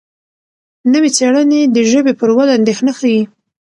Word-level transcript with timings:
نوې 0.93 1.09
څېړنې 1.17 1.61
د 1.75 1.77
ژبې 1.91 2.13
پر 2.19 2.29
وده 2.37 2.53
اندېښنه 2.59 2.91
ښيي. 2.99 3.21